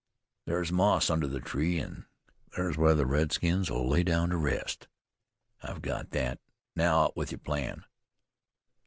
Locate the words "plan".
7.37-7.85